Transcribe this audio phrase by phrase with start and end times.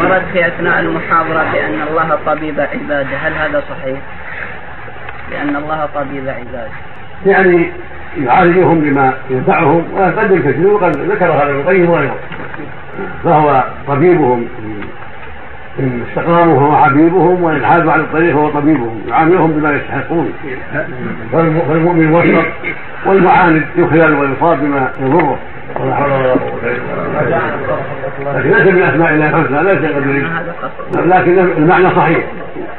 [0.00, 3.16] ورد في أثناء المحاضرة بأن الله طبيب عباده.
[3.16, 3.98] هل هذا صحيح؟
[5.30, 6.70] بأن الله طبيب عباده.
[7.26, 7.72] يعني
[8.18, 12.16] يعالجهم بما ينفعهم وقد الكثير وقد ذكر هذا ابن القيم وغيره
[13.24, 14.48] فهو طبيبهم
[15.78, 19.02] إن استقاموا فهو حبيبهم وإن حادوا على الطريق فهو طبيبهم.
[19.08, 20.32] يعاملهم بما يستحقون.
[21.32, 22.46] فالمؤمن وسط
[23.06, 25.38] والمعاند يخذل ويصاب بما يضره.
[25.80, 26.61] ولا حول ولا بالله
[28.22, 30.26] لكن ليس من أسماء الله الحسنى ليس قدري.
[31.06, 32.24] لكن المعنى صحيح.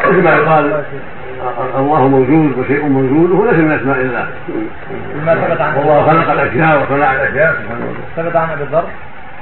[0.05, 0.83] مثل ما يقال
[1.75, 4.27] الله موجود وشيء موجود وهو ليس من أسماء الله.
[5.25, 7.53] ما ثبت عن والله خلق الأشياء وصنع الأشياء.
[7.53, 8.85] سبحانه وتعالى ثبت عن ابي الذر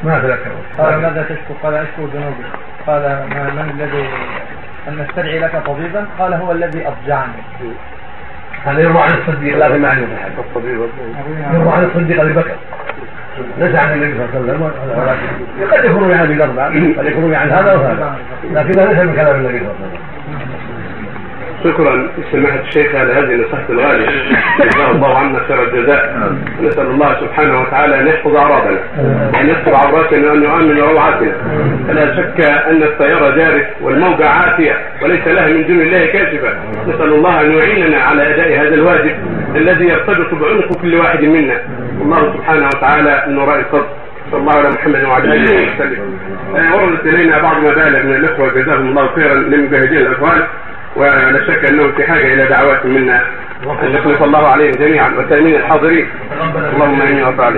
[0.03, 2.44] ما تذكر قال ماذا تشكو؟ قال أشكو ذنوبي
[2.88, 4.05] قال ما من الذي
[4.88, 7.41] أن نستدعي لك طبيبا؟ قال هو الذي اضجعني
[8.66, 10.80] هذا يروى عن الصديق لا غنى عنه احد الطبيب
[11.53, 12.55] يروى عن الصديق أبي بكر.
[13.59, 14.71] ليس عن النبي صلى الله عليه وسلم
[15.72, 16.67] قد يكون عن ابي الأربعة
[16.98, 18.16] قد يكون عن هذا وهذا
[18.52, 20.12] لكن ليس من كلام النبي صلى الله عليه وسلم.
[21.64, 24.08] شكرا سماحة الشيخ على هذه النصيحة الغالية.
[24.59, 26.31] جزاه الله عنا خير الجزاء.
[26.61, 28.80] نسأل الله سبحانه وتعالى أن يحفظ أعراضنا.
[29.62, 31.31] يستر عوراتنا وأن يؤمن روعاتنا
[31.88, 36.54] فلا شك أن السيارة جارف والموجة عافية وليس لها من دون الله كاشفة
[36.88, 39.16] نسأل الله أن يعيننا على أداء هذا الواجب
[39.56, 41.62] الذي يرتبط بعنق كل واحد منا.
[42.00, 43.86] والله سبحانه وتعالى من وراء الفضل
[44.32, 46.20] صلى الله على محمد وعلى آله وسلم.
[46.73, 50.44] وردت إلينا بعض مبالغ من الإخوة جزاهم الله خيرا لمجاهدين الاخوان
[50.95, 53.22] ولا شك انهم في حاجة إلى دعوات منا.
[53.84, 56.08] ان يخلص الله عليهم جميعا وتامين الحاضرين.
[56.73, 57.56] اللهم امين وارض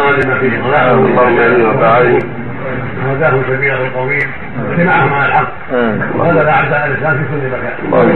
[0.00, 0.30] عليهم
[0.66, 2.20] اللهم امين وارض عليهم
[3.06, 4.28] هداهم سبيله القويم
[4.70, 5.52] اجتماعهم على الحق.
[6.16, 8.14] وهذا اعداء الإسلام في كل مكان.